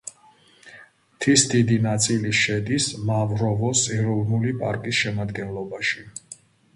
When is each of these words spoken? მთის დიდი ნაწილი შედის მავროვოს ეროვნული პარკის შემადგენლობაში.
მთის 1.17 1.41
დიდი 1.49 1.75
ნაწილი 1.83 2.31
შედის 2.39 2.87
მავროვოს 3.09 3.83
ეროვნული 3.97 4.55
პარკის 4.63 4.99
შემადგენლობაში. 5.03 6.07